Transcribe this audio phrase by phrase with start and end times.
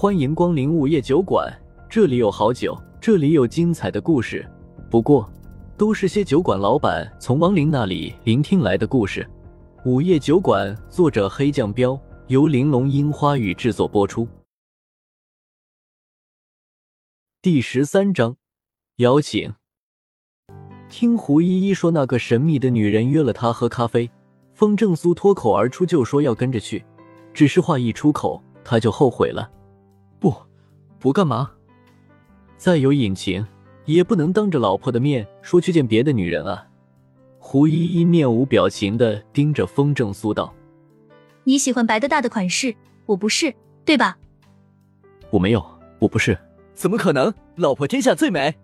[0.00, 1.54] 欢迎光临午夜酒馆，
[1.86, 4.50] 这里有好酒，这里有精彩的故事。
[4.90, 5.30] 不过，
[5.76, 9.28] 都是些酒馆老板从亡灵那里聆听来的故事。
[9.84, 14.26] 午夜酒馆，作者黑酱标，由玲珑樱花雨制作播出。
[17.42, 18.38] 第十三章，
[18.96, 19.52] 邀请。
[20.88, 24.10] 听胡依依说，那个神秘的女人约了他喝咖啡，
[24.54, 26.82] 风正苏脱口而出就说要跟着去，
[27.34, 29.46] 只是话一出口，他就后悔了。
[30.20, 30.32] 不，
[30.98, 31.50] 不干嘛？
[32.58, 33.44] 再有隐情，
[33.86, 36.66] 也不能当着老婆的面说去见别的女人啊！
[37.38, 40.54] 胡依依面无表情的盯着风正苏道
[41.44, 42.76] ：“你喜欢白的大的款式，
[43.06, 43.52] 我不是，
[43.84, 44.18] 对吧？”
[45.30, 45.64] 我没有，
[45.98, 46.38] 我不是，
[46.74, 47.32] 怎么可能？
[47.56, 48.54] 老婆天下最美。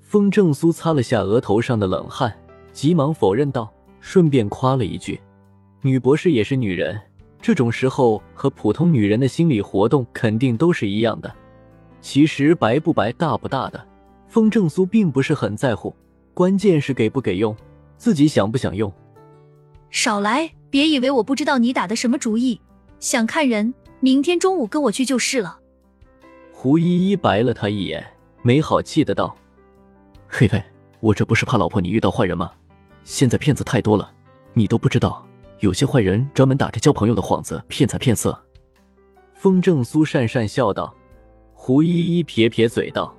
[0.00, 2.32] 风正苏擦了下额头上的冷汗，
[2.72, 5.20] 急忙否认道，顺便夸了一句
[5.82, 7.00] ：“女博士也是女人。”
[7.42, 11.30] 这种时候和普通女人的心理活动肯定都是一样的。
[12.00, 13.84] 其实白不白、大不大的，
[14.28, 15.94] 风正苏并不是很在乎，
[16.34, 17.54] 关键是给不给用，
[17.96, 18.92] 自己想不想用。
[19.90, 22.60] 少来，别以为我不知道你打的什么主意。
[23.00, 25.58] 想看人，明天中午跟我去就是了。
[26.52, 28.06] 胡依依白了他一眼，
[28.42, 29.36] 没好气的道
[30.28, 30.62] ：“嘿嘿，
[31.00, 32.52] 我这不是怕老婆你遇到坏人吗？
[33.02, 34.12] 现在骗子太多了，
[34.54, 35.26] 你都不知道。”
[35.62, 38.36] 有些坏人专门打着交朋友的幌子骗财骗色。
[39.32, 40.92] 风正苏讪讪笑道，
[41.54, 43.16] 胡依依撇撇嘴道：“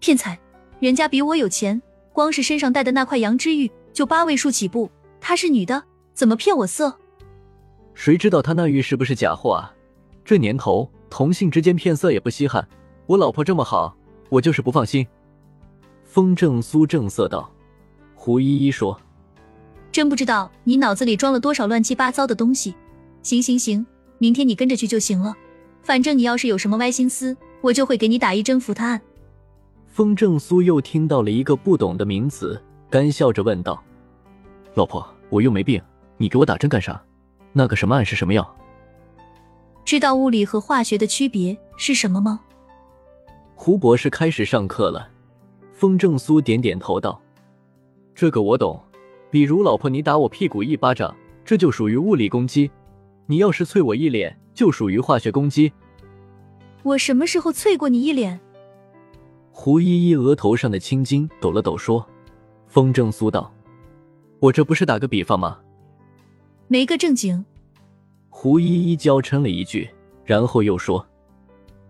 [0.00, 0.38] 骗财？
[0.80, 1.80] 人家比我有钱，
[2.14, 4.90] 光是身上戴的那块羊脂玉就八位数起步。
[5.20, 6.98] 她是女的，怎么骗我色？
[7.92, 9.74] 谁知道她那玉是不是假货啊？
[10.24, 12.66] 这年头，同性之间骗色也不稀罕。
[13.04, 13.94] 我老婆这么好，
[14.30, 15.06] 我就是不放心。”
[16.02, 17.52] 风正苏正色道。
[18.14, 18.98] 胡依依说。
[19.92, 22.74] 真不知道你脑子里装了多少乱七八糟的东西。
[23.22, 23.86] 行行行，
[24.18, 25.34] 明天你跟着去就行了。
[25.82, 29.00] 反正你要是有什么歪心思，我就会给你打一针伏他案。
[29.86, 33.82] 风正苏又听到了一个不懂的名词，干笑着问道
[34.74, 35.80] ：“老婆，我又没病，
[36.16, 37.00] 你给我打针干啥？
[37.52, 38.56] 那个什么案是什么药？”
[39.84, 42.40] 知道物理和化学的区别是什么吗？
[43.54, 45.10] 胡博士开始上课了。
[45.74, 47.20] 风正苏点点头道
[48.14, 48.82] ：“这个我懂。”
[49.32, 52.70] 比如，老婆，你打我屁股一巴掌，这就属于物理攻击；
[53.24, 55.72] 你要是啐我一脸，就属于化学攻击。
[56.82, 58.38] 我什么时候啐过你一脸？
[59.50, 62.06] 胡依依额头上的青筋抖了抖，说
[62.68, 63.50] ：“风正苏道，
[64.38, 65.58] 我这不是打个比方吗？
[66.68, 67.42] 没个正经。”
[68.28, 69.88] 胡依依娇嗔了一句，
[70.26, 71.06] 然后又说：“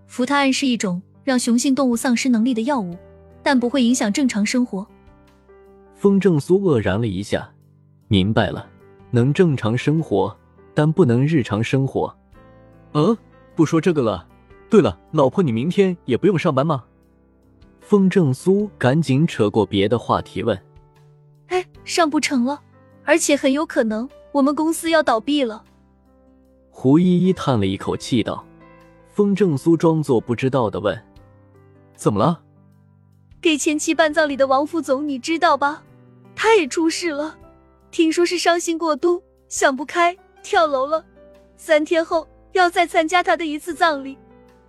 [0.06, 2.96] 氟他胺是一种让雄性动物丧失能力的药物，
[3.42, 4.86] 但不会影响正常生活。”
[6.02, 7.48] 风正苏愕然了一下，
[8.08, 8.68] 明白了，
[9.12, 10.36] 能正常生活，
[10.74, 12.12] 但不能日常生活。
[12.90, 13.16] 呃，
[13.54, 14.26] 不说这个了。
[14.68, 16.82] 对了，老婆，你明天也不用上班吗？
[17.78, 20.60] 风正苏赶紧扯过别的话题问。
[21.46, 22.60] 哎，上不成了，
[23.04, 25.62] 而且很有可能我们公司要倒闭了。
[26.68, 28.44] 胡依依叹了一口气道。
[29.12, 31.00] 风正苏装作不知道的问
[31.94, 32.42] ：“怎么了？”
[33.40, 35.84] 给前妻办葬礼的王副总，你知道吧？
[36.34, 37.38] 他也出事了，
[37.90, 41.04] 听说是伤心过度，想不开跳楼了。
[41.56, 44.18] 三天后要再参加他的一次葬礼，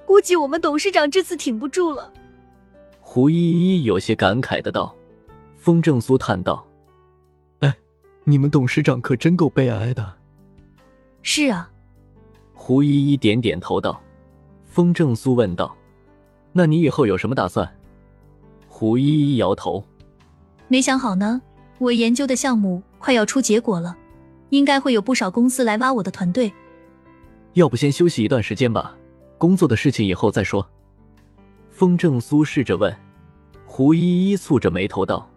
[0.06, 2.14] 估计我们董事长这次挺不住了。
[3.02, 4.96] 胡依依有些感慨的道。
[5.58, 6.68] 风正苏叹道
[7.62, 7.74] ：“哎，
[8.26, 10.14] 你们董事长可真够悲哀的。”
[11.24, 11.72] 是啊。
[12.54, 14.02] 胡依依点点头道。
[14.66, 15.74] 风正苏问道
[16.52, 17.80] ：“那你以后有什么打算？”
[18.68, 19.82] 胡依依摇头
[20.68, 21.42] ：“没想好呢。”
[21.80, 23.96] 我研究的项目快要出结果了，
[24.50, 26.52] 应该会有不少公司来挖我的团队。
[27.54, 28.96] 要不先休息一段时间吧，
[29.38, 30.68] 工作的事情以后再说。
[31.70, 32.96] 风正苏试着问，
[33.66, 35.30] 胡依依蹙着眉头道：“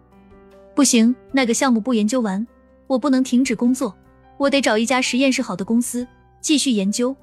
[0.73, 2.45] 不行，那个项目不研究完，
[2.85, 3.95] 我不能停止工作，
[4.37, 6.07] 我得找一家实验室好的公司
[6.39, 7.15] 继续研究。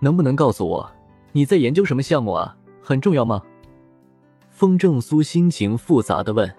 [0.00, 0.90] 能不能告诉我
[1.32, 2.56] 你在研究什么项目啊？
[2.82, 3.42] 很重要吗？”
[4.50, 6.52] 风正苏心情复杂的问。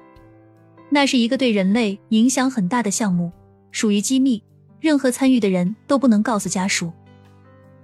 [0.94, 3.32] 那是一个对人类影响很大的项目，
[3.72, 4.44] 属于机密，
[4.82, 6.92] 任何参与的人都不能告诉家属。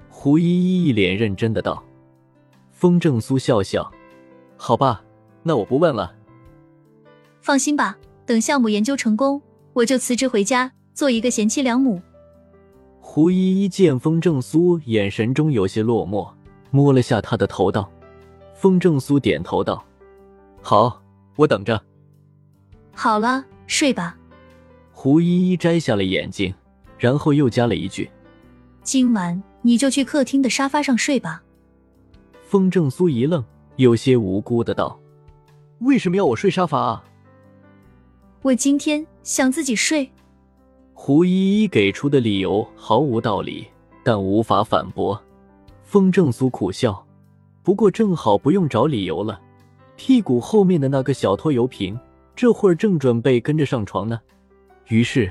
[0.10, 1.82] 胡依依一脸认真的道。
[2.74, 3.90] 风正苏笑笑
[4.58, 5.02] ：“好吧，
[5.42, 6.14] 那我不问了。”
[7.42, 12.02] 放心吧，等项目研究成功，我就辞职回家做一个贤妻良母。
[13.00, 16.30] 胡依依见风正苏眼神中有些落寞，
[16.72, 17.90] 摸了下他的头道
[18.54, 19.82] ：“风正苏点头道：
[20.62, 21.02] 好，
[21.38, 21.82] 我等着。”
[23.00, 24.18] 好了，睡吧。
[24.92, 26.52] 胡依依摘下了眼镜，
[26.98, 28.10] 然后又加了一句
[28.82, 31.44] ：“今晚你。”就去客厅的沙发上睡吧。
[32.42, 33.46] 风正苏一愣，
[33.76, 35.00] 有些无辜的道
[35.82, 37.04] ：“为什么要我睡沙发啊？”
[38.42, 40.10] 我今天想自己睡。
[40.96, 43.68] 胡依依给出的理由毫无道理，
[44.04, 45.22] 但无法反驳。
[45.84, 47.06] 风正苏苦笑，
[47.62, 49.40] 不过正好不用找理由了。
[49.96, 51.98] 屁股后面的那个小拖油瓶，
[52.38, 54.22] 这会儿正准备跟着上床呢。
[54.90, 55.30] 于是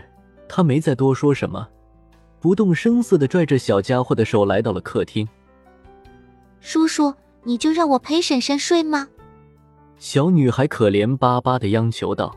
[0.49, 1.67] 他没再多说什么，
[2.41, 5.27] 不动声色的拽着小家伙的手来到了客厅。
[6.61, 7.15] 叔叔，
[7.45, 9.09] 你就让我陪婶婶睡吗？
[9.99, 12.37] 小女孩可怜巴巴的央求道。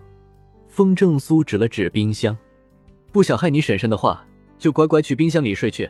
[0.68, 2.38] 风正苏指了指冰箱，
[3.12, 4.24] 不想害你婶婶的话，
[4.60, 5.90] 就乖乖去冰箱里睡去。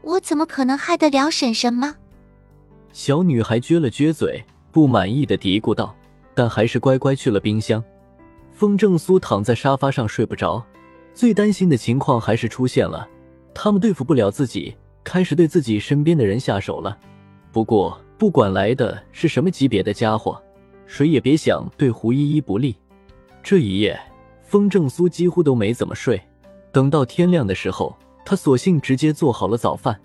[0.00, 1.94] 我怎么可能害得了婶婶吗？
[2.90, 4.42] 小女孩撅了撅嘴，
[4.72, 5.94] 不满意的嘀咕道，
[6.34, 7.82] 但还是乖乖去了冰箱。
[8.52, 10.64] 风正苏躺在沙发上睡不着，
[11.12, 13.08] 最担心的情况还是出现了，
[13.54, 16.96] 他们对付不了自己，开始对自己身边的人下手了。
[17.52, 20.40] 不过不管来的是什么级别的家伙，
[20.86, 22.76] 谁也别想对胡依依不利。
[23.42, 23.98] 这一夜，
[24.42, 26.20] 风正苏几乎都没怎么睡。
[26.72, 30.00] 等到天亮的时候，他索性直接做好了早饭。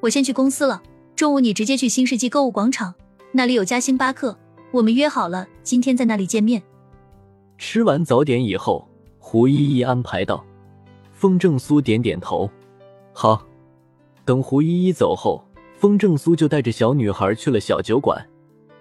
[0.00, 0.82] 我先去公司了，
[1.16, 2.94] 中午你直接去新世纪购物广场，
[3.32, 4.38] 那里有家星巴克，
[4.70, 6.62] 我们约好了今天在那里见面。
[7.56, 8.86] 吃完早点以后，
[9.18, 10.44] 胡依依安排道。
[11.12, 12.48] 风正苏点点头，
[13.12, 13.44] 好。
[14.24, 15.42] 等胡依依走后，
[15.76, 18.24] 风正苏就带着小女孩去了小酒馆。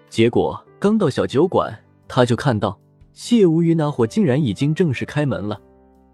[0.09, 1.73] 结果刚到小酒馆，
[2.07, 2.77] 他就看到。
[3.13, 5.59] 谢无鱼那伙竟然已经正式开门了，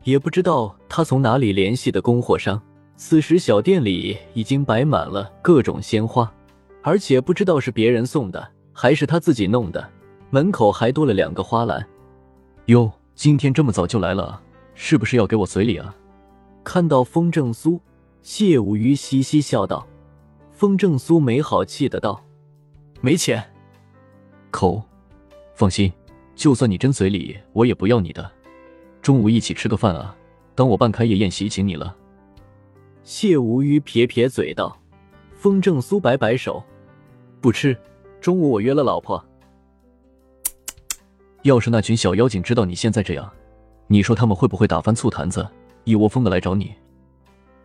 [0.06, 2.62] 也不知道他从哪里联系的供货商。
[2.96, 6.31] 此时小店里已经摆满了各种鲜花，
[6.81, 9.88] 而且不知道是别人送的还是他自己弄的，
[10.31, 11.88] 门口还多了两个花篮。
[12.66, 14.42] 哟，今天这么早就来了，
[14.74, 15.96] 是不是要给我随礼啊？
[16.64, 17.80] 看到风正苏，
[18.22, 19.88] 谢无鱼嘻嘻笑道。
[20.52, 22.24] 风正苏没好气的道
[23.02, 23.44] ：“没钱。”
[24.50, 24.81] 口，
[25.54, 25.92] 放心。
[26.36, 28.31] 就算你真随礼，我也不要你的。
[29.02, 30.16] 中午一起吃个饭啊，
[30.56, 31.96] 当我办开业宴席请你了。
[33.04, 34.75] 谢无鱼撇撇嘴道。
[35.36, 36.64] 风正苏摆摆手，
[37.42, 37.78] 不吃。
[38.24, 39.22] 中午我约了老婆。
[41.42, 43.30] 要是那群小妖精知道你现在这样，
[43.88, 45.46] 你说他们会不会打翻醋坛子，
[45.84, 46.74] 一窝蜂的来找你？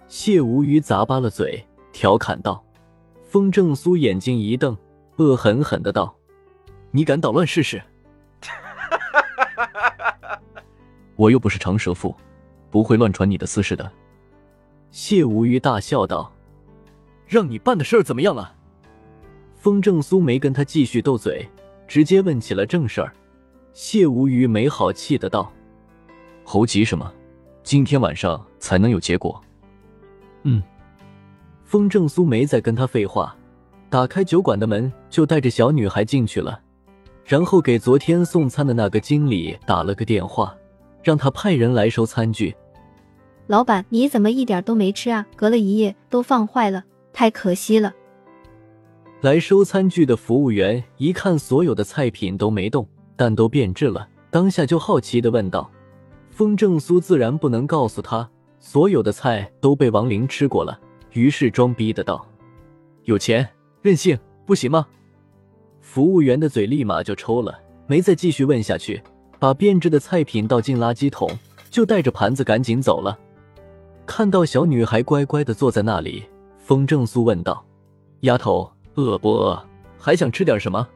[0.09, 2.61] 谢无鱼咂巴了嘴，调侃道。
[3.23, 4.77] 风正苏眼睛一瞪，
[5.19, 6.13] 恶狠狠的道
[6.91, 7.81] ：“你敢捣乱试试？”
[11.15, 12.13] 我又不是长舌妇，
[12.69, 13.89] 不会乱传你的私事的。
[14.91, 16.33] 谢无鱼大笑道
[17.29, 18.55] ：“让你办的事儿怎么样了？”
[19.69, 21.47] 风正苏没跟他继续斗嘴，
[21.87, 23.13] 直接问起了正事儿。
[23.75, 25.53] 谢无鱼没好气的道
[26.43, 27.13] ：“猴急什么？
[27.63, 29.39] 今天晚上才能有结果。”
[30.45, 30.63] 嗯。
[31.65, 33.37] 风正苏没再跟他废话，
[33.91, 36.59] 打开酒馆的门就带着小女孩进去了，
[37.27, 40.57] 然后给昨天送餐的那个经理打了个电话。
[41.03, 42.57] 让他派人来收餐具。
[43.49, 45.27] 老板，你怎么一点都没吃啊？
[45.37, 46.83] 隔了一夜都放坏了，
[47.13, 47.93] 太可惜了。
[49.21, 52.87] 来收餐具的服务员一看所有的菜品都没动，
[53.17, 55.69] 但都变质了，当下就好奇的问道
[56.31, 58.29] ：“风正苏自然不能告诉他
[58.61, 60.79] 所有的菜都被王林吃过了，
[61.13, 62.25] 于是装逼的道
[63.05, 63.49] ：‘有钱
[63.83, 64.87] 任性不行吗？’
[65.83, 67.59] 服务员的嘴立马就抽了，
[67.89, 69.03] 没再继续问下去。”
[69.41, 71.31] 把变质的菜品倒进垃圾桶，
[71.71, 73.17] 就带着盘子赶紧走了。
[74.05, 76.25] 看到小女孩乖乖的坐在那里，
[76.59, 77.65] 风正苏问道
[78.23, 79.63] ：“丫头，饿不饿？
[79.97, 80.87] 还想吃点什么？”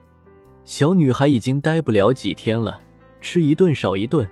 [0.64, 2.80] 小女孩已经待不了几天了，
[3.20, 4.28] 吃一顿少一顿，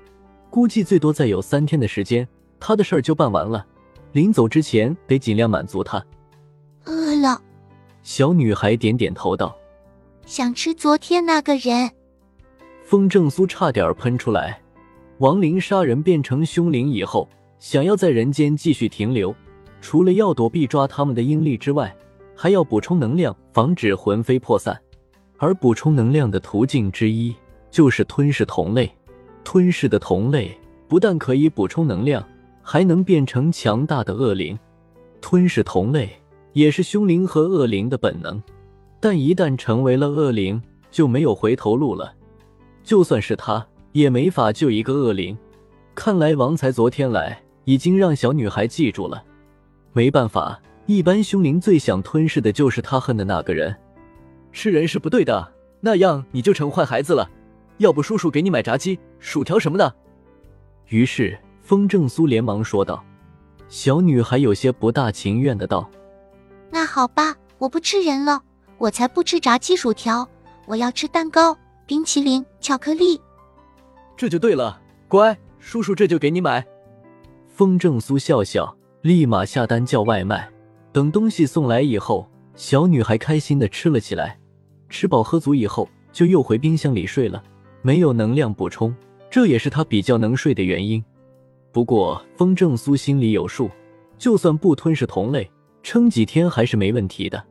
[0.48, 2.26] 估计最多再有三天的时间，
[2.58, 3.64] 她的事儿就办完了。
[4.12, 6.04] 临走之前得尽量满足她。
[6.84, 7.40] 饿了。
[8.02, 9.56] 小女孩点点头道
[10.26, 11.90] ：“想吃昨天那个人。”
[12.84, 14.60] 风正苏差点喷出来。
[15.18, 19.34] 亡灵杀人变成凶灵以后，想要在人间继续停留，
[19.80, 21.94] 除了要躲避抓他们的阴力之外，
[22.42, 24.74] 还要补充能量，防止魂飞魄散。
[25.36, 27.36] 而补充能量的途径之一
[27.70, 28.90] 就是吞噬同类。
[29.44, 32.26] 吞噬的同类不但可以补充能量，
[32.62, 34.58] 还能变成强大的恶灵。
[35.20, 36.08] 吞噬同类
[36.54, 38.42] 也是凶灵和恶灵的本能，
[39.00, 42.14] 但一旦成为了恶灵，就没有回头路了。
[42.82, 45.36] 就算是他，也没法救一个恶灵。
[45.94, 49.22] 看来王才昨天来，已经让小女孩记住了。
[49.92, 50.58] 没办法，
[50.90, 53.72] 一般凶灵最想吞噬的就是他恨的那个人。
[54.50, 57.30] 吃人是不对的，那样你就成坏孩子了。
[57.78, 59.94] 要不叔叔给你买炸鸡、薯条什么的。
[60.88, 63.04] 于是风正苏连忙说道。
[63.68, 65.88] 小女孩有些不大情愿的道
[66.72, 68.42] ：“那好吧，我不吃人了，
[68.76, 70.28] 我才不吃炸鸡薯条，
[70.66, 71.56] 我要吃蛋糕、
[71.86, 73.20] 冰淇淋、巧克力。
[74.16, 76.66] 这就对了，乖，叔叔这就给你买。
[77.46, 80.50] 风正苏笑笑，立马下单叫外卖。
[80.92, 84.38] 等东西送来以后，小女孩开心的吃了起来。
[84.88, 87.42] 吃饱喝足以后，就又回冰箱里睡了。
[87.82, 88.94] 没有能量补充，
[89.30, 91.02] 这也是她比较能睡的原因。
[91.72, 93.70] 不过风正苏心里有数，
[94.18, 95.48] 就算不吞噬同类，
[95.82, 97.42] 撑几天还是没问题的。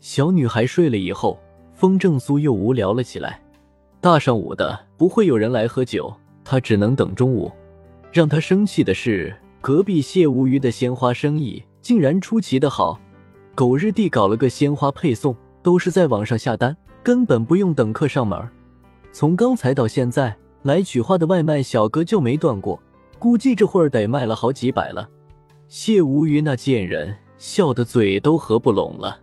[0.00, 1.38] 小女孩睡了以后，
[1.74, 3.40] 风正苏又无聊了起来。
[4.00, 6.10] 大上午的不会有人来喝酒，
[6.42, 7.52] 他只能等中午。
[8.10, 12.98] 让他生气的是，隔壁谢无鱼的鲜花生意竟然出奇的好，
[13.54, 18.48] 狗日地搞了个鲜花配送，都是在网上下单，根本不用等客上门。
[19.12, 22.80] 从刚才到现在，来取花的外卖小哥就没断过。
[23.18, 25.08] 估计这会儿得卖了好几百了。
[25.66, 29.18] 谢无鱼那贱人笑得嘴都合不拢了。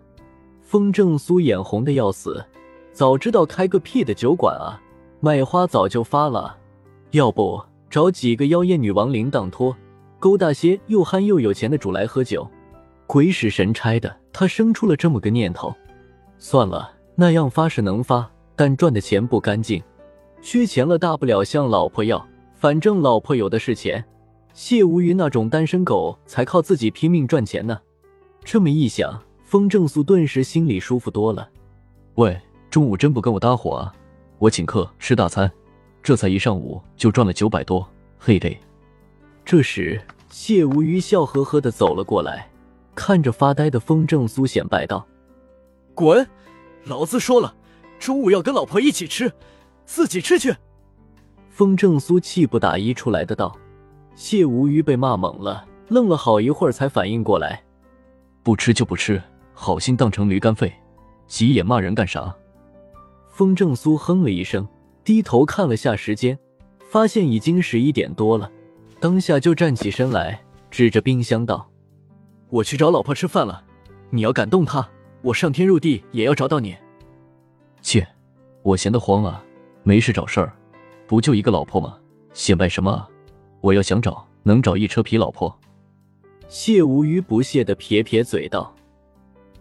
[0.62, 2.44] 风正苏眼红的要死，
[2.92, 4.82] 早知道开个屁的酒馆啊，
[5.22, 6.58] 卖花早就发了。
[7.12, 9.76] 要不找几个妖艳女王铃铛托，
[10.26, 12.50] 勾搭些又憨又有钱的主来喝酒。
[13.06, 15.72] 鬼使神差的，他生出了这么个念头。
[16.40, 19.80] 算了，那样发是能发，但赚的钱不干净。
[20.42, 22.28] 缺钱了，大不了向老婆要。
[22.56, 24.04] 反正老婆有的是钱，
[24.52, 27.80] 谢无鱼那种单身狗才靠自己拼命赚钱呢。
[28.44, 31.48] 这么一想，风正苏顿时心里舒服多了。
[32.16, 32.36] 喂，
[32.72, 33.94] 中午真不跟我搭伙啊？
[34.40, 35.52] 我请客吃大餐，
[36.02, 38.60] 这才一上午就赚了九百多，嘿嘿。
[39.46, 40.02] 这时，
[40.38, 42.52] 谢无鱼笑呵呵的走了过来，
[42.94, 45.08] 看着发呆的风正苏显摆道
[45.96, 46.28] ：“滚！
[46.84, 47.56] 老子说了，
[47.98, 49.32] 中午要跟老婆一起吃，
[49.86, 50.54] 自己吃去。”
[51.50, 53.58] 风正苏气不打一处来的道
[54.14, 57.64] ：“谢无鱼被骂懵了，愣了好一会儿才反应过来，
[58.44, 59.24] 不吃就不吃，
[59.54, 60.72] 好心当成驴肝肺，
[61.28, 62.36] 急眼骂人干啥？”
[63.32, 64.68] 风正苏哼了一声，
[65.02, 66.38] 低头看了下时间，
[66.92, 68.52] 发现已经十一点多了，
[69.00, 71.70] 当下就站起身来，指着冰箱道
[72.50, 73.64] ：“我去找老婆吃饭了，
[74.10, 74.88] 你要敢动她，
[75.22, 76.76] 我上天入地也要找到你。”
[77.82, 78.08] 切，
[78.64, 79.44] 我闲得慌啊，
[79.84, 80.52] 没事找事儿。
[81.08, 81.98] 不就一个老婆吗？
[82.34, 83.08] 显摆什么啊！
[83.62, 85.56] 我要想找，能找一车皮老婆。
[86.48, 88.74] 谢无鱼不屑的撇撇嘴道：“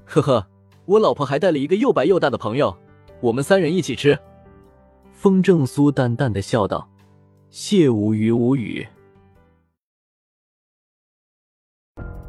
[0.07, 0.47] 呵呵，
[0.87, 2.75] 我老婆还带了一个又白又大的朋友，
[3.21, 4.19] 我们三人一起吃。”
[5.13, 6.89] 风正苏淡淡的笑道。
[7.51, 8.87] 谢无鱼无语。